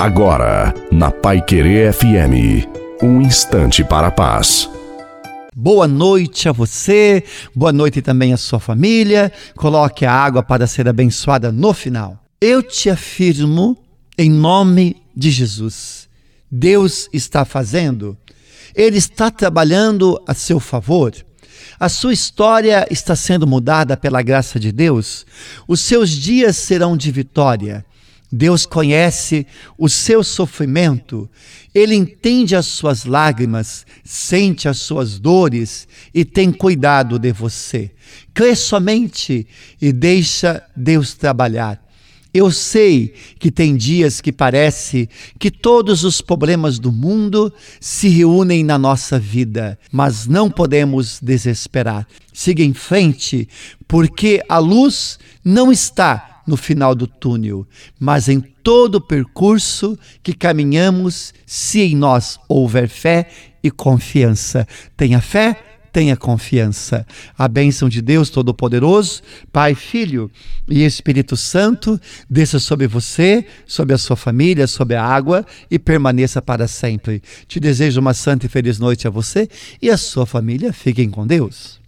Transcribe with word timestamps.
Agora, 0.00 0.72
na 0.90 1.10
Pai 1.10 1.42
Querer 1.44 1.92
FM, 1.92 2.66
um 3.02 3.20
instante 3.20 3.84
para 3.84 4.06
a 4.06 4.10
paz. 4.10 4.66
Boa 5.54 5.86
noite 5.86 6.48
a 6.48 6.52
você, 6.52 7.22
boa 7.54 7.70
noite 7.70 8.00
também 8.00 8.32
à 8.32 8.38
sua 8.38 8.58
família. 8.58 9.30
Coloque 9.54 10.06
a 10.06 10.10
água 10.10 10.42
para 10.42 10.66
ser 10.66 10.88
abençoada 10.88 11.52
no 11.52 11.74
final. 11.74 12.18
Eu 12.40 12.62
te 12.62 12.88
afirmo, 12.88 13.76
em 14.16 14.30
nome 14.30 14.96
de 15.14 15.30
Jesus, 15.30 16.08
Deus 16.50 17.06
está 17.12 17.44
fazendo, 17.44 18.16
Ele 18.74 18.96
está 18.96 19.30
trabalhando 19.30 20.18
a 20.26 20.32
seu 20.32 20.58
favor. 20.58 21.12
A 21.78 21.90
sua 21.90 22.14
história 22.14 22.86
está 22.90 23.14
sendo 23.14 23.46
mudada 23.46 23.98
pela 23.98 24.22
graça 24.22 24.58
de 24.58 24.72
Deus. 24.72 25.26
Os 25.68 25.80
seus 25.80 26.08
dias 26.08 26.56
serão 26.56 26.96
de 26.96 27.10
vitória. 27.10 27.84
Deus 28.32 28.64
conhece 28.64 29.46
o 29.76 29.88
seu 29.88 30.22
sofrimento, 30.22 31.28
ele 31.74 31.94
entende 31.94 32.54
as 32.54 32.66
suas 32.66 33.04
lágrimas, 33.04 33.84
sente 34.04 34.68
as 34.68 34.78
suas 34.78 35.18
dores 35.18 35.88
e 36.14 36.24
tem 36.24 36.52
cuidado 36.52 37.18
de 37.18 37.32
você. 37.32 37.90
Crê 38.32 38.54
somente 38.54 39.46
e 39.82 39.92
deixa 39.92 40.62
Deus 40.76 41.14
trabalhar. 41.14 41.84
Eu 42.32 42.52
sei 42.52 43.12
que 43.40 43.50
tem 43.50 43.76
dias 43.76 44.20
que 44.20 44.30
parece 44.30 45.08
que 45.36 45.50
todos 45.50 46.04
os 46.04 46.20
problemas 46.20 46.78
do 46.78 46.92
mundo 46.92 47.52
se 47.80 48.08
reúnem 48.08 48.62
na 48.62 48.78
nossa 48.78 49.18
vida, 49.18 49.76
mas 49.90 50.28
não 50.28 50.48
podemos 50.48 51.18
desesperar. 51.20 52.06
Siga 52.32 52.62
em 52.62 52.72
frente, 52.72 53.48
porque 53.88 54.40
a 54.48 54.58
luz 54.58 55.18
não 55.44 55.72
está 55.72 56.29
no 56.46 56.56
final 56.56 56.94
do 56.94 57.06
túnel, 57.06 57.66
mas 57.98 58.28
em 58.28 58.40
todo 58.40 58.96
o 58.96 59.00
percurso 59.00 59.98
que 60.22 60.32
caminhamos, 60.32 61.32
se 61.46 61.80
em 61.80 61.96
nós 61.96 62.38
houver 62.48 62.88
fé 62.88 63.28
e 63.62 63.70
confiança. 63.70 64.66
Tenha 64.96 65.20
fé, 65.20 65.56
tenha 65.92 66.16
confiança. 66.16 67.06
A 67.36 67.48
bênção 67.48 67.88
de 67.88 68.00
Deus 68.00 68.30
Todo-Poderoso, 68.30 69.22
Pai, 69.52 69.74
Filho 69.74 70.30
e 70.68 70.84
Espírito 70.84 71.36
Santo, 71.36 72.00
desça 72.28 72.58
sobre 72.58 72.86
você, 72.86 73.44
sobre 73.66 73.94
a 73.94 73.98
sua 73.98 74.16
família, 74.16 74.66
sobre 74.66 74.96
a 74.96 75.04
água 75.04 75.44
e 75.70 75.78
permaneça 75.78 76.40
para 76.40 76.68
sempre. 76.68 77.22
Te 77.46 77.60
desejo 77.60 78.00
uma 78.00 78.14
santa 78.14 78.46
e 78.46 78.48
feliz 78.48 78.78
noite 78.78 79.06
a 79.06 79.10
você 79.10 79.48
e 79.80 79.90
a 79.90 79.96
sua 79.96 80.26
família. 80.26 80.72
Fiquem 80.72 81.10
com 81.10 81.26
Deus. 81.26 81.78